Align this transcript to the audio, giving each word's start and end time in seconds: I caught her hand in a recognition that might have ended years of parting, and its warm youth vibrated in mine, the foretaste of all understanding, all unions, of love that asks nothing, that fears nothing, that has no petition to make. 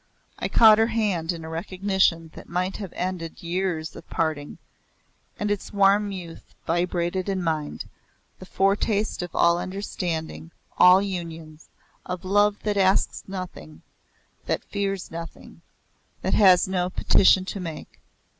I 0.39 0.47
caught 0.47 0.79
her 0.79 0.87
hand 0.87 1.31
in 1.31 1.45
a 1.45 1.49
recognition 1.49 2.31
that 2.33 2.49
might 2.49 2.77
have 2.77 2.91
ended 2.95 3.43
years 3.43 3.95
of 3.95 4.09
parting, 4.09 4.57
and 5.37 5.51
its 5.51 5.71
warm 5.71 6.11
youth 6.11 6.55
vibrated 6.65 7.29
in 7.29 7.43
mine, 7.43 7.81
the 8.39 8.47
foretaste 8.47 9.21
of 9.21 9.35
all 9.35 9.59
understanding, 9.59 10.49
all 10.79 11.03
unions, 11.03 11.69
of 12.03 12.25
love 12.25 12.57
that 12.63 12.77
asks 12.77 13.25
nothing, 13.27 13.83
that 14.47 14.63
fears 14.63 15.11
nothing, 15.11 15.61
that 16.23 16.33
has 16.33 16.67
no 16.67 16.89
petition 16.89 17.45
to 17.45 17.59
make. 17.59 17.99